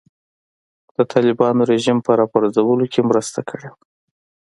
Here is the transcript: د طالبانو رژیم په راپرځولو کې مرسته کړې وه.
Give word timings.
د 0.95 0.97
طالبانو 1.13 1.61
رژیم 1.71 1.97
په 2.05 2.11
راپرځولو 2.19 2.85
کې 2.93 3.01
مرسته 3.09 3.39
کړې 3.49 3.67
وه. 3.73 3.81